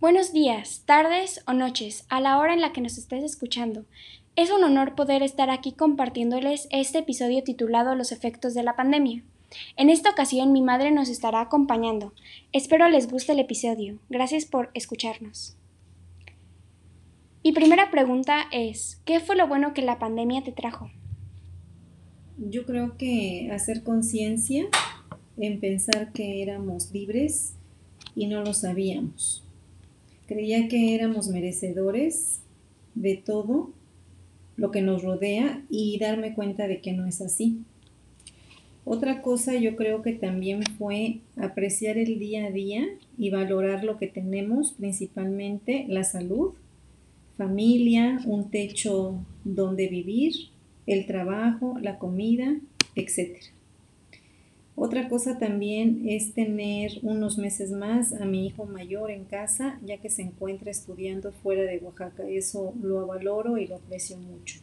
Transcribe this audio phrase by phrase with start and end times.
[0.00, 3.84] Buenos días, tardes o noches, a la hora en la que nos estés escuchando.
[4.34, 9.22] Es un honor poder estar aquí compartiéndoles este episodio titulado Los efectos de la pandemia.
[9.76, 12.14] En esta ocasión mi madre nos estará acompañando.
[12.50, 13.98] Espero les guste el episodio.
[14.08, 15.54] Gracias por escucharnos.
[17.44, 20.90] Mi primera pregunta es, ¿qué fue lo bueno que la pandemia te trajo?
[22.38, 24.64] Yo creo que hacer conciencia
[25.36, 27.52] en pensar que éramos libres
[28.16, 29.44] y no lo sabíamos.
[30.30, 32.38] Creía que éramos merecedores
[32.94, 33.72] de todo
[34.54, 37.64] lo que nos rodea y darme cuenta de que no es así.
[38.84, 42.86] Otra cosa yo creo que también fue apreciar el día a día
[43.18, 46.52] y valorar lo que tenemos, principalmente la salud,
[47.36, 50.34] familia, un techo donde vivir,
[50.86, 52.56] el trabajo, la comida,
[52.94, 53.46] etcétera.
[54.82, 59.98] Otra cosa también es tener unos meses más a mi hijo mayor en casa, ya
[59.98, 62.26] que se encuentra estudiando fuera de Oaxaca.
[62.26, 64.60] Eso lo valoro y lo aprecio mucho.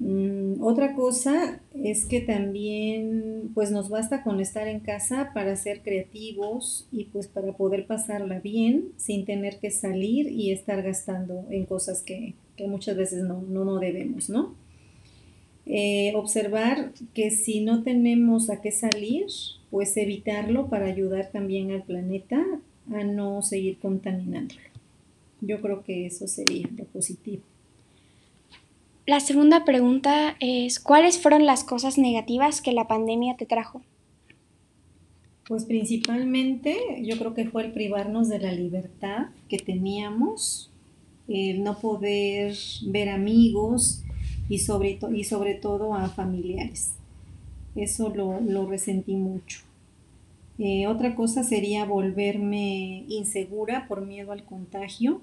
[0.00, 5.82] Mm, otra cosa es que también pues nos basta con estar en casa para ser
[5.82, 11.64] creativos y pues para poder pasarla bien sin tener que salir y estar gastando en
[11.64, 12.34] cosas que,
[12.66, 14.63] muchas veces no, no, no debemos, ¿no?
[15.66, 19.26] Eh, observar que si no tenemos a qué salir,
[19.70, 22.44] pues evitarlo para ayudar también al planeta
[22.92, 24.60] a no seguir contaminándolo.
[25.40, 27.42] Yo creo que eso sería lo positivo.
[29.06, 33.82] La segunda pregunta es, ¿cuáles fueron las cosas negativas que la pandemia te trajo?
[35.46, 40.70] Pues principalmente yo creo que fue el privarnos de la libertad que teníamos,
[41.28, 42.54] el no poder
[42.86, 44.04] ver amigos,
[44.48, 46.92] y sobre, y sobre todo a familiares.
[47.74, 49.60] Eso lo, resentí mucho.
[50.58, 55.20] Eh, otra cosa sería volverme insegura por miedo al contagio.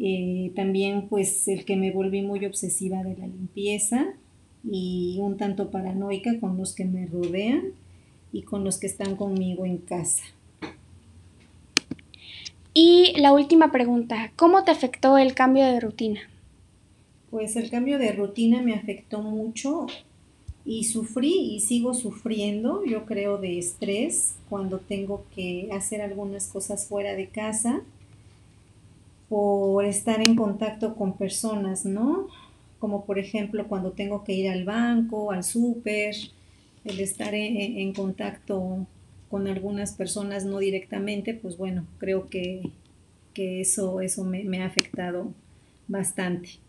[0.00, 4.06] Eh, también pues el que me volví muy obsesiva de la limpieza
[4.68, 7.72] y un tanto paranoica con los que me rodean
[8.32, 10.22] y con los que están conmigo en casa.
[12.72, 16.20] Y la última pregunta, ¿cómo te afectó el cambio de rutina?
[17.34, 19.88] Pues el cambio de rutina me afectó mucho
[20.64, 26.86] y sufrí y sigo sufriendo, yo creo, de estrés cuando tengo que hacer algunas cosas
[26.86, 27.82] fuera de casa
[29.28, 32.28] por estar en contacto con personas, ¿no?
[32.78, 36.14] Como por ejemplo cuando tengo que ir al banco, al súper,
[36.84, 38.86] el estar en, contacto
[39.28, 42.70] con algunas personas no directamente, pues bueno, creo que,
[43.34, 45.32] eso, eso me, me ha afectado
[45.88, 46.63] bastante.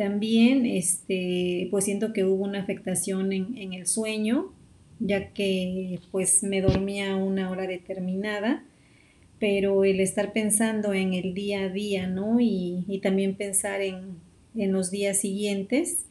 [0.00, 4.50] También, este, pues siento que hubo una afectación en, el sueño,
[4.98, 8.64] ya que pues me dormía una hora determinada,
[9.38, 12.38] pero el estar pensando en el día a día, ¿no?
[12.40, 14.16] Y, también pensar en,
[14.54, 16.06] los días siguientes,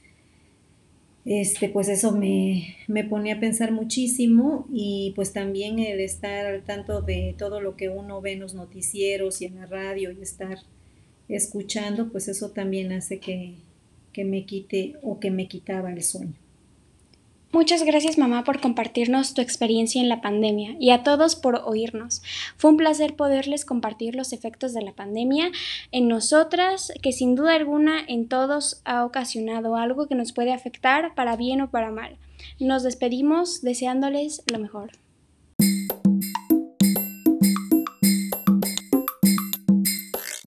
[1.25, 6.61] este, pues eso me, me ponía a pensar muchísimo y pues también el estar al
[6.61, 10.22] tanto de todo lo que uno ve en los noticieros y en la radio y
[10.22, 10.59] estar
[11.28, 13.55] escuchando, pues eso también hace que,
[14.14, 16.34] que me quite o que me quitaba el sueño.
[17.52, 22.22] Muchas gracias mamá por compartirnos tu experiencia en la pandemia y a todos por oírnos.
[22.58, 25.52] Fue un placer poderles compartir los efectos de la pandemia
[25.92, 31.16] en nosotras, que sin duda alguna en todos ha ocasionado algo que nos puede afectar
[31.16, 32.18] para bien o para mal.
[32.59, 34.91] Nos despedimos deseándoles lo mejor.